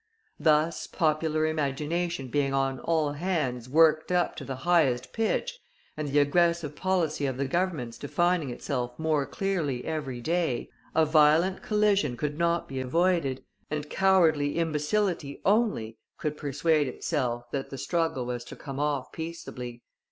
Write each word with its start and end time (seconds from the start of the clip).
Thus, 0.39 0.87
popular 0.87 1.45
imagination 1.45 2.29
being 2.29 2.55
on 2.55 2.79
all 2.79 3.11
hands 3.11 3.69
worked 3.69 4.11
up 4.11 4.35
to 4.37 4.43
the 4.43 4.55
highest 4.65 5.13
pitch, 5.13 5.59
and 5.95 6.07
the 6.07 6.17
aggressive 6.17 6.75
policy 6.75 7.27
of 7.27 7.37
the 7.37 7.45
Governments 7.45 7.99
defining 7.99 8.49
itself 8.49 8.97
more 8.97 9.27
clearly 9.27 9.85
every 9.85 10.19
day, 10.19 10.69
a 10.95 11.05
violent 11.05 11.61
collision 11.61 12.17
could 12.17 12.35
not 12.39 12.67
be 12.67 12.79
avoided, 12.79 13.43
and 13.69 13.91
cowardly 13.91 14.57
imbecility 14.57 15.39
only 15.45 15.99
could 16.17 16.35
persuade 16.35 16.87
itself 16.87 17.51
that 17.51 17.69
the 17.69 17.77
struggle 17.77 18.25
was 18.25 18.43
to 18.45 18.55
come 18.55 18.79
off 18.79 19.11
peaceably. 19.11 19.83